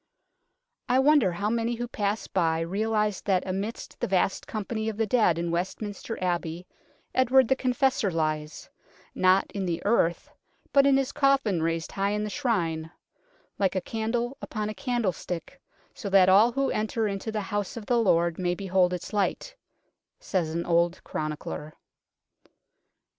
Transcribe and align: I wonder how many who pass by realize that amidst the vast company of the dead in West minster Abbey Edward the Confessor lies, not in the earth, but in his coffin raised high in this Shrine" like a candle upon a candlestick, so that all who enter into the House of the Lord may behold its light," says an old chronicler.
I 0.89 0.97
wonder 0.97 1.31
how 1.33 1.51
many 1.51 1.75
who 1.75 1.87
pass 1.87 2.25
by 2.25 2.61
realize 2.61 3.21
that 3.21 3.43
amidst 3.45 3.99
the 3.99 4.07
vast 4.07 4.47
company 4.47 4.89
of 4.89 4.97
the 4.97 5.05
dead 5.05 5.37
in 5.37 5.51
West 5.51 5.79
minster 5.79 6.17
Abbey 6.23 6.65
Edward 7.13 7.47
the 7.47 7.55
Confessor 7.55 8.09
lies, 8.09 8.67
not 9.13 9.51
in 9.51 9.63
the 9.67 9.79
earth, 9.85 10.31
but 10.73 10.87
in 10.87 10.97
his 10.97 11.11
coffin 11.11 11.61
raised 11.61 11.91
high 11.91 12.09
in 12.13 12.23
this 12.23 12.33
Shrine" 12.33 12.89
like 13.59 13.75
a 13.75 13.79
candle 13.81 14.37
upon 14.41 14.69
a 14.69 14.73
candlestick, 14.73 15.61
so 15.93 16.09
that 16.09 16.29
all 16.29 16.51
who 16.51 16.71
enter 16.71 17.07
into 17.07 17.31
the 17.31 17.41
House 17.41 17.77
of 17.77 17.85
the 17.85 17.99
Lord 17.99 18.39
may 18.39 18.55
behold 18.55 18.93
its 18.93 19.13
light," 19.13 19.55
says 20.19 20.49
an 20.49 20.65
old 20.65 21.03
chronicler. 21.03 21.73